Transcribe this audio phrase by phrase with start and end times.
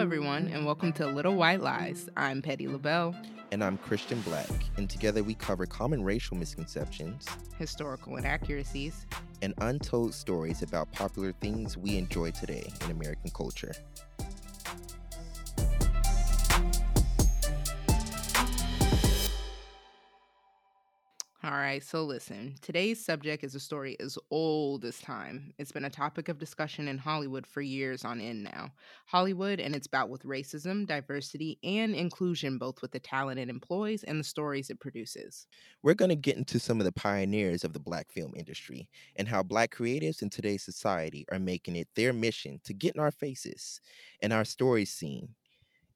[0.00, 2.08] everyone, and welcome to Little White Lies.
[2.16, 3.14] I'm Petty LaBelle.
[3.52, 7.26] And I'm Christian Black, and together we cover common racial misconceptions,
[7.58, 9.04] historical inaccuracies,
[9.42, 13.74] and untold stories about popular things we enjoy today in American culture.
[21.42, 22.54] All right, so listen.
[22.60, 25.54] Today's subject is a story as old as time.
[25.58, 28.74] It's been a topic of discussion in Hollywood for years on end now.
[29.06, 34.04] Hollywood and its bout with racism, diversity, and inclusion, both with the talent it employs
[34.04, 35.46] and the stories it produces.
[35.82, 39.28] We're going to get into some of the pioneers of the black film industry and
[39.28, 43.10] how black creatives in today's society are making it their mission to get in our
[43.10, 43.80] faces
[44.20, 45.34] and our stories seen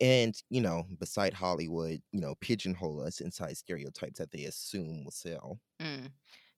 [0.00, 5.10] and you know beside hollywood you know pigeonhole us inside stereotypes that they assume will
[5.10, 6.08] sell mm.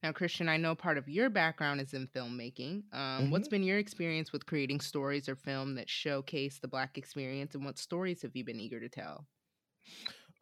[0.02, 3.30] now christian i know part of your background is in filmmaking um, mm-hmm.
[3.30, 7.64] what's been your experience with creating stories or film that showcase the black experience and
[7.64, 9.26] what stories have you been eager to tell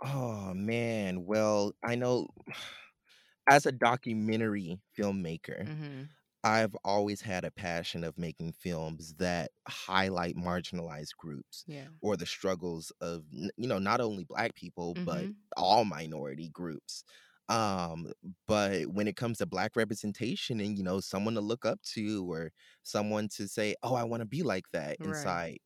[0.04, 2.26] oh man well i know
[3.50, 6.02] as a documentary filmmaker mm-hmm.
[6.48, 11.88] I've always had a passion of making films that highlight marginalized groups yeah.
[12.00, 15.04] or the struggles of you know not only black people mm-hmm.
[15.04, 15.24] but
[15.56, 17.04] all minority groups.
[17.50, 18.12] Um,
[18.46, 22.30] but when it comes to black representation and you know someone to look up to
[22.30, 22.50] or
[22.82, 25.08] someone to say, "Oh, I want to be like that" right.
[25.08, 25.58] inside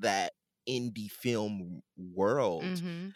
[0.00, 0.32] that
[0.68, 3.08] indie film world, mm-hmm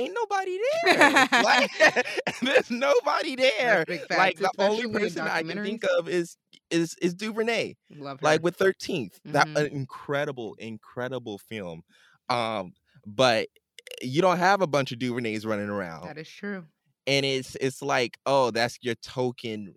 [0.00, 1.28] ain't nobody there.
[1.42, 1.70] like
[2.42, 3.84] there's nobody there.
[4.10, 6.36] Like the only person I can think of is
[6.70, 7.74] is is DuVernay.
[7.96, 8.24] Love her.
[8.24, 8.76] Like with 13th.
[8.78, 9.32] Mm-hmm.
[9.32, 11.82] That an incredible, incredible film.
[12.28, 12.72] Um,
[13.06, 13.48] but
[14.02, 16.06] you don't have a bunch of DuVernays running around.
[16.06, 16.64] That is true.
[17.06, 19.74] And it's it's like, oh, that's your token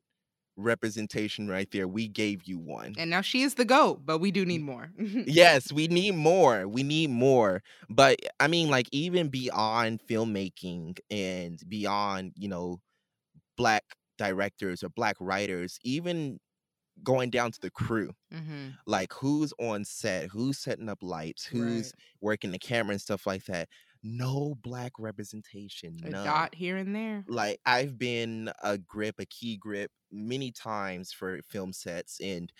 [0.55, 1.87] representation right there.
[1.87, 2.95] We gave you one.
[2.97, 4.91] And now she is the GOAT, but we do need more.
[4.97, 6.67] yes, we need more.
[6.67, 7.61] We need more.
[7.89, 12.79] But I mean, like, even beyond filmmaking and beyond, you know,
[13.57, 13.83] black
[14.17, 16.39] directors or black writers, even
[17.01, 18.69] going down to the crew mm-hmm.
[18.85, 21.93] like who's on set who's setting up lights who's right.
[22.21, 23.67] working the camera and stuff like that
[24.03, 25.97] no black representation.
[26.03, 26.25] A none.
[26.25, 27.23] dot here and there.
[27.27, 32.51] Like I've been a grip, a key grip many times for film sets and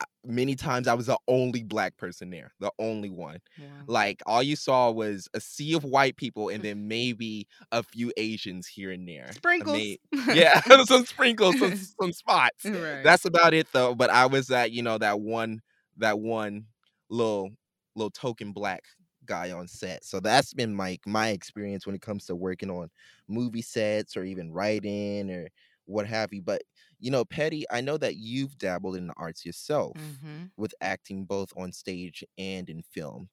[0.00, 3.38] uh, many times I was the only black person there, the only one.
[3.58, 3.66] Yeah.
[3.86, 8.12] Like all you saw was a sea of white people and then maybe a few
[8.16, 9.30] Asians here and there.
[9.32, 9.96] Sprinkles.
[10.32, 12.64] yeah, some sprinkles, some, some spots.
[12.64, 13.02] Right.
[13.02, 13.94] That's about it though.
[13.94, 15.60] But I was that, you know, that one,
[15.96, 16.66] that one
[17.08, 17.50] little
[17.96, 18.84] little token black
[19.26, 20.04] guy on set.
[20.04, 22.90] So that's been like my, my experience when it comes to working on
[23.28, 25.48] movie sets or even writing or
[25.86, 26.42] what have you.
[26.42, 26.62] But
[26.98, 30.44] you know, Petty, I know that you've dabbled in the arts yourself mm-hmm.
[30.56, 33.28] with acting both on stage and in film.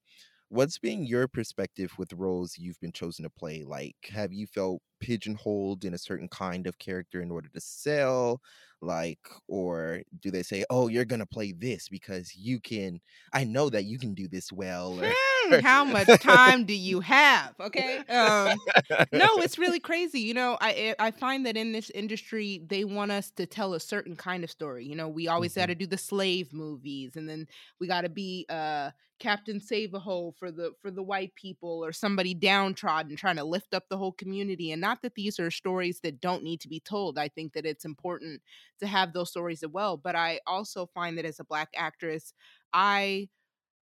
[0.50, 3.66] What's been your perspective with roles you've been chosen to play?
[3.68, 8.40] Like, have you felt pigeonholed in a certain kind of character in order to sell?
[8.82, 9.20] Like,
[9.50, 13.02] or do they say, oh, you're going to play this because you can,
[13.34, 14.98] I know that you can do this well?
[15.02, 15.12] Or,
[15.62, 17.54] how much time do you have?
[17.60, 17.98] Okay.
[18.10, 18.58] Um,
[19.12, 20.20] no, it's really crazy.
[20.20, 23.74] You know, I eh, I find that in this industry, they want us to tell
[23.74, 24.86] a certain kind of story.
[24.86, 25.62] You know, we always mm-hmm.
[25.62, 27.48] got to do the slave movies, and then
[27.80, 31.84] we got to be uh Captain Save a Ho for the for the white people
[31.84, 34.72] or somebody downtrodden trying to lift up the whole community.
[34.72, 37.18] And not that these are stories that don't need to be told.
[37.18, 38.42] I think that it's important
[38.80, 39.98] to have those stories as well.
[39.98, 42.34] But I also find that as a black actress,
[42.74, 43.30] I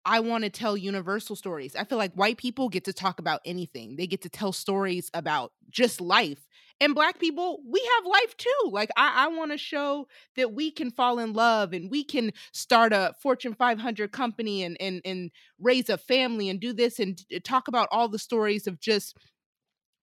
[0.09, 1.77] I want to tell universal stories.
[1.77, 3.97] I feel like white people get to talk about anything.
[3.97, 6.47] They get to tell stories about just life.
[6.81, 8.71] And black people, we have life too.
[8.71, 12.33] Like I, I want to show that we can fall in love and we can
[12.53, 15.31] start a Fortune 500 company and and and
[15.61, 19.15] raise a family and do this and uh, talk about all the stories of just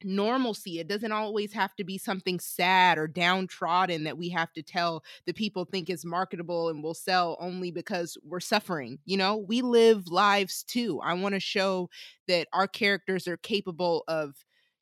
[0.05, 0.79] normalcy.
[0.79, 5.03] It doesn't always have to be something sad or downtrodden that we have to tell
[5.25, 8.99] the people think is marketable and will sell only because we're suffering.
[9.05, 11.01] You know, we live lives too.
[11.01, 11.89] I want to show
[12.27, 14.35] that our characters are capable of,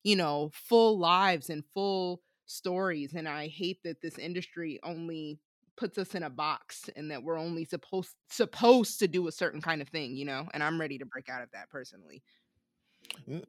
[0.03, 3.13] you know, full lives and full stories.
[3.13, 5.39] And I hate that this industry only
[5.75, 9.61] puts us in a box and that we're only supposed supposed to do a certain
[9.61, 10.47] kind of thing, you know?
[10.53, 12.21] And I'm ready to break out of that personally.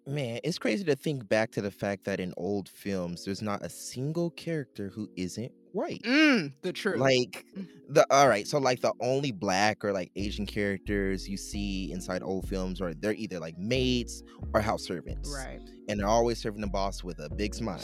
[0.06, 3.64] Man, it's crazy to think back to the fact that in old films, there's not
[3.64, 6.02] a single character who isn't white.
[6.02, 6.98] Mm, the truth.
[6.98, 7.66] Like mm.
[7.88, 12.22] the all right, so like the only black or like Asian characters you see inside
[12.22, 14.22] old films are they're either like maids
[14.54, 15.34] or house servants.
[15.34, 15.60] Right.
[15.88, 17.80] And they're always serving the boss with a big smile,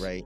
[0.00, 0.24] right?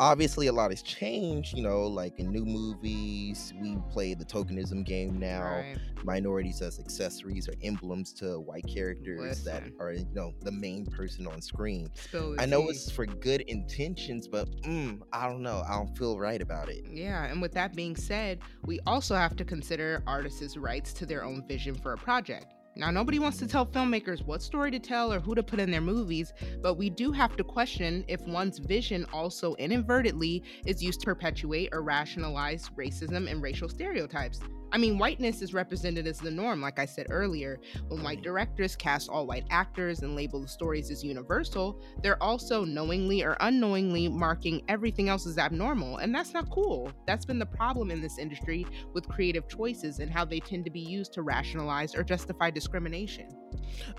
[0.00, 4.84] Obviously a lot has changed you know like in new movies we play the tokenism
[4.84, 5.42] game now.
[5.42, 5.76] Right.
[6.02, 9.44] minorities as accessories or emblems to white characters Listen.
[9.44, 11.90] that are you know the main person on screen.
[12.38, 16.40] I know it's for good intentions but mm, i don't know i don't feel right
[16.40, 16.86] about it.
[16.90, 21.22] Yeah and with that being said we also have to consider artists' rights to their
[21.22, 25.12] own vision for a project now, nobody wants to tell filmmakers what story to tell
[25.12, 26.32] or who to put in their movies,
[26.62, 31.68] but we do have to question if one's vision also inadvertently is used to perpetuate
[31.72, 34.40] or rationalize racism and racial stereotypes.
[34.72, 37.60] I mean, whiteness is represented as the norm, like I said earlier.
[37.88, 42.64] When white directors cast all white actors and label the stories as universal, they're also
[42.64, 46.92] knowingly or unknowingly marking everything else as abnormal, and that's not cool.
[47.06, 50.70] That's been the problem in this industry with creative choices and how they tend to
[50.70, 53.28] be used to rationalize or justify discrimination.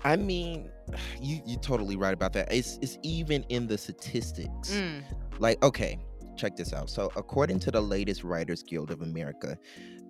[0.04, 0.70] I mean,
[1.20, 2.52] you you're totally right about that.
[2.52, 4.72] It's it's even in the statistics.
[4.72, 5.02] Mm.
[5.38, 5.98] Like, okay,
[6.36, 6.90] check this out.
[6.90, 9.56] So, according to the latest Writers Guild of America,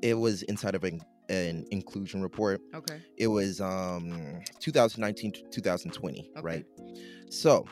[0.02, 2.60] it was inside of an, an inclusion report.
[2.74, 3.00] Okay.
[3.16, 6.40] It was um 2019 to 2020, okay.
[6.42, 6.64] right?
[7.30, 7.66] So,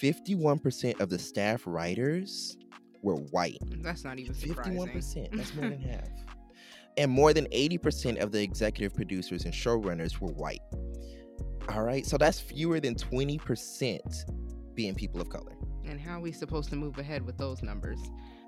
[0.00, 2.56] 51% of the staff writers
[3.02, 3.58] were white.
[3.82, 4.76] That's not even surprising.
[4.76, 5.36] 51%.
[5.36, 6.08] That's more than half.
[6.96, 10.60] And more than 80% of the executive producers and showrunners were white.
[11.68, 12.04] All right.
[12.04, 15.56] So that's fewer than 20% being people of color.
[15.86, 17.98] And how are we supposed to move ahead with those numbers?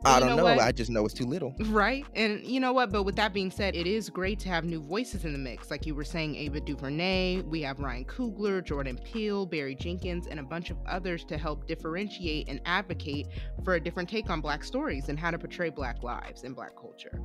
[0.06, 0.54] I don't know.
[0.54, 1.54] know I just know it's too little.
[1.66, 2.04] Right.
[2.14, 2.92] And you know what?
[2.92, 5.70] But with that being said, it is great to have new voices in the mix.
[5.70, 10.38] Like you were saying, Ava DuVernay, we have Ryan Coogler, Jordan Peele, Barry Jenkins, and
[10.38, 13.28] a bunch of others to help differentiate and advocate
[13.64, 16.76] for a different take on Black stories and how to portray Black lives and Black
[16.76, 17.20] culture.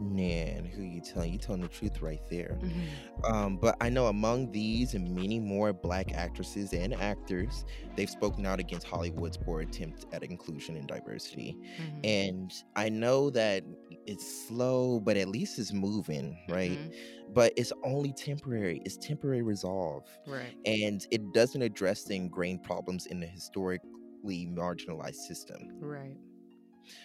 [0.00, 1.32] Man, who you telling?
[1.32, 2.58] You telling the truth right there.
[2.60, 3.32] Mm-hmm.
[3.32, 7.64] Um, but I know among these and many more black actresses and actors,
[7.96, 11.56] they've spoken out against Hollywood's poor attempt at inclusion and diversity.
[11.80, 12.00] Mm-hmm.
[12.04, 13.64] And I know that
[14.06, 16.72] it's slow, but at least it's moving, right?
[16.72, 17.32] Mm-hmm.
[17.32, 18.82] But it's only temporary.
[18.84, 20.04] It's temporary resolve.
[20.26, 20.54] Right.
[20.64, 25.70] And it doesn't address the ingrained problems in the historically marginalized system.
[25.80, 26.16] Right.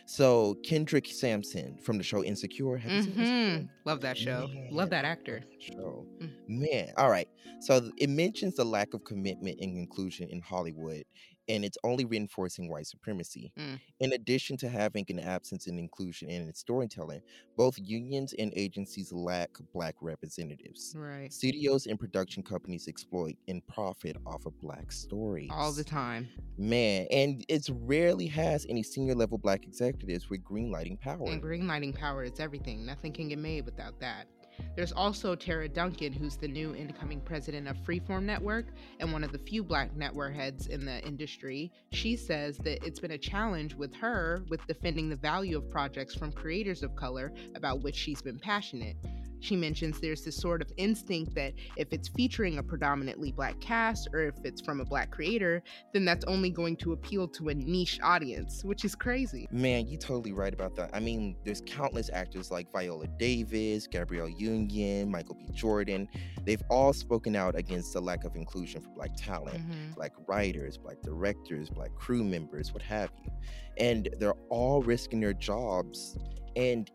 [0.06, 2.80] So Kendrick Sampson from the show Insecure.
[2.80, 3.66] Mm-hmm.
[3.86, 4.48] Love that show.
[4.48, 5.42] Man, Love that actor.
[5.60, 6.06] Show.
[6.22, 6.32] Mm.
[6.48, 6.94] Man.
[6.98, 7.28] All right.
[7.60, 11.04] So it mentions the lack of commitment and inclusion in Hollywood
[11.48, 13.52] and it's only reinforcing white supremacy.
[13.58, 13.80] Mm.
[14.00, 17.22] In addition to having an absence in inclusion and in its storytelling,
[17.58, 20.94] both unions and agencies lack black representatives.
[20.98, 21.32] Right.
[21.32, 26.30] Studios and production companies exploit and profit off of black stories all the time.
[26.58, 31.28] Man, and it rarely has any senior level black executives with greenlighting power.
[31.28, 32.86] And greenlighting power is everything.
[32.86, 34.28] Nothing can get made without that.
[34.76, 38.68] There's also Tara Duncan, who's the new incoming president of Freeform Network
[39.00, 41.72] and one of the few black network heads in the industry.
[41.92, 46.16] She says that it's been a challenge with her with defending the value of projects
[46.16, 48.96] from creators of color about which she's been passionate.
[49.42, 54.08] She mentions there's this sort of instinct that if it's featuring a predominantly black cast
[54.14, 57.54] or if it's from a black creator, then that's only going to appeal to a
[57.54, 59.48] niche audience, which is crazy.
[59.52, 60.92] Man, you're totally right about that.
[60.94, 65.48] I mean, there's countless actors like Viola Davis, Gabrielle Union, Michael B.
[65.54, 66.08] Jordan.
[66.46, 69.94] They've all spoken out against the lack of inclusion for black talent, mm-hmm.
[69.96, 73.32] black writers, black directors, black crew members, what have you.
[73.78, 76.18] And they're all risking their jobs.
[76.56, 76.92] And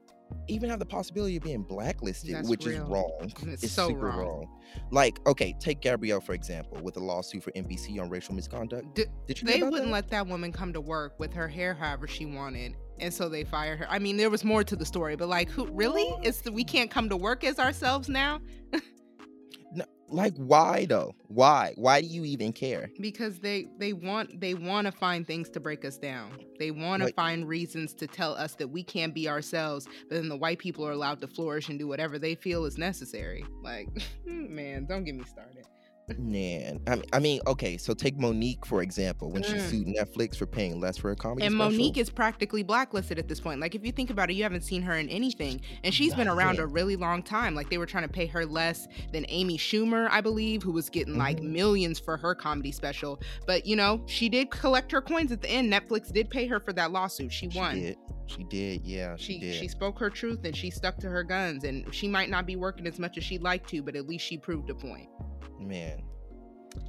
[0.48, 2.82] even have the possibility of being blacklisted, That's which real.
[2.84, 3.32] is wrong.
[3.46, 4.18] It's, it's so super wrong.
[4.18, 4.48] wrong.
[4.90, 8.94] Like, okay, take Gabrielle for example, with a lawsuit for NBC on racial misconduct.
[8.94, 9.46] D- Did you?
[9.48, 9.90] They wouldn't that?
[9.92, 13.44] let that woman come to work with her hair however she wanted, and so they
[13.44, 13.86] fired her.
[13.90, 16.06] I mean, there was more to the story, but like, who really?
[16.22, 18.40] It's the, we can't come to work as ourselves now.
[20.08, 21.14] like why though?
[21.28, 21.72] Why?
[21.76, 22.90] Why do you even care?
[23.00, 26.38] Because they they want they want to find things to break us down.
[26.58, 30.28] They want to find reasons to tell us that we can't be ourselves but then
[30.28, 33.44] the white people are allowed to flourish and do whatever they feel is necessary.
[33.62, 33.88] Like
[34.24, 35.66] man don't get me started
[36.18, 39.52] Man, I mean, I mean, okay, so take Mo'Nique for example, when mm.
[39.52, 41.44] she sued Netflix for paying less for a comedy.
[41.44, 41.72] And special.
[41.72, 43.60] Mo'Nique is practically blacklisted at this point.
[43.60, 46.28] Like, if you think about it, you haven't seen her in anything, and she's been
[46.28, 47.56] around a really long time.
[47.56, 50.88] Like, they were trying to pay her less than Amy Schumer, I believe, who was
[50.88, 51.22] getting mm-hmm.
[51.22, 53.20] like millions for her comedy special.
[53.44, 55.72] But you know, she did collect her coins at the end.
[55.72, 57.32] Netflix did pay her for that lawsuit.
[57.32, 57.74] She won.
[57.74, 57.98] She did.
[58.26, 59.16] She did, yeah.
[59.16, 59.54] She, she did.
[59.54, 61.64] She spoke her truth and she stuck to her guns.
[61.64, 64.24] And she might not be working as much as she'd like to, but at least
[64.24, 65.08] she proved a point.
[65.58, 66.02] Man,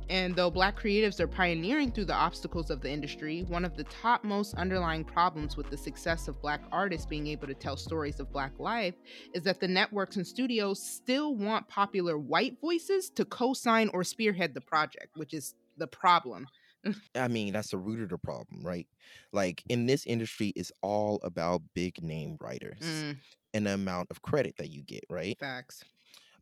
[0.10, 3.84] and though black creatives are pioneering through the obstacles of the industry, one of the
[3.86, 8.20] top most underlying problems with the success of black artists being able to tell stories
[8.20, 8.96] of black life
[9.34, 14.04] is that the networks and studios still want popular white voices to co sign or
[14.04, 16.48] spearhead the project, which is the problem.
[17.16, 18.88] I mean, that's the root of the problem, right?
[19.34, 23.18] Like in this industry, it's all about big name writers mm.
[23.54, 25.38] and the amount of credit that you get, right?
[25.38, 25.84] Facts.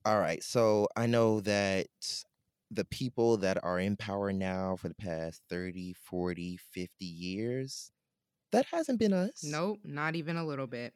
[0.05, 0.43] All right.
[0.43, 1.87] So I know that
[2.71, 7.91] the people that are in power now for the past 30, 40, 50 years,
[8.51, 9.43] that hasn't been us.
[9.43, 10.93] Nope, not even a little bit.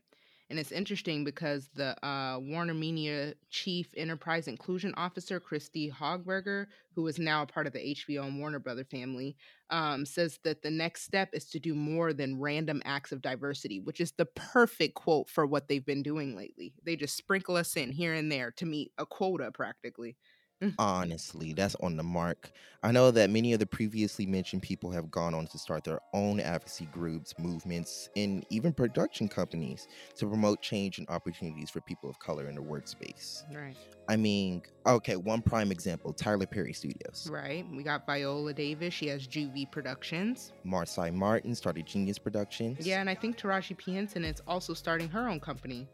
[0.50, 6.66] And it's interesting because the uh, Warner Media Chief Enterprise Inclusion Officer, Christy Haubegger,
[6.96, 9.36] who is now a part of the HBO and Warner Brother family,
[9.70, 13.80] um, says that the next step is to do more than random acts of diversity,
[13.80, 16.74] which is the perfect quote for what they've been doing lately.
[16.84, 20.18] They just sprinkle us in here and there to meet a quota practically.
[20.62, 20.76] Mm.
[20.78, 22.52] Honestly, that's on the mark.
[22.84, 26.00] I know that many of the previously mentioned people have gone on to start their
[26.14, 29.88] own advocacy groups, movements, and even production companies
[30.18, 33.44] to promote change and opportunities for people of color in the workspace.
[33.54, 33.76] Right.
[34.10, 37.30] I mean, okay, one prime example Tyler Perry Studios.
[37.32, 37.66] Right.
[37.72, 38.94] We got Viola Davis.
[38.94, 40.54] She has JuVee Productions.
[40.66, 42.86] Marsai Martin started Genius Productions.
[42.86, 43.94] Yeah, and I think Taraji P.
[43.94, 45.88] Henson is also starting her own company.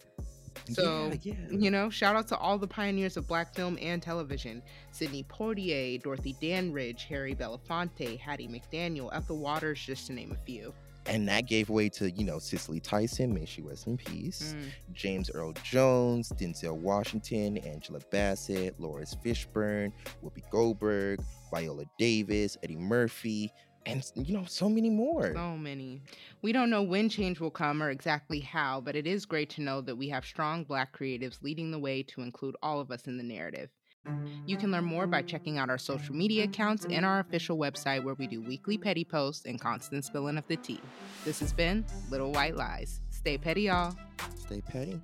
[0.69, 1.57] So, yeah, yeah.
[1.57, 6.01] you know, shout out to all the pioneers of black film and television Sidney Poitier,
[6.01, 10.73] Dorothy Dandridge, Harry Belafonte, Hattie McDaniel, Ethel Waters, just to name a few.
[11.07, 14.93] And that gave way to, you know, Cicely Tyson, may she rest in peace, mm.
[14.93, 19.91] James Earl Jones, Denzel Washington, Angela Bassett, Laurence Fishburne,
[20.23, 21.19] Whoopi Goldberg,
[21.51, 23.51] Viola Davis, Eddie Murphy,
[23.85, 25.33] and you know so many more.
[25.33, 26.01] So many.
[26.41, 29.61] We don't know when change will come or exactly how but it is great to
[29.61, 33.07] know that we have strong black creatives leading the way to include all of us
[33.07, 33.69] in the narrative.
[34.45, 38.03] You can learn more by checking out our social media accounts and our official website
[38.03, 40.79] where we do weekly petty posts and constant spilling of the tea.
[41.23, 43.01] This has been little white lies.
[43.09, 43.95] Stay petty y'all.
[44.37, 45.01] Stay petty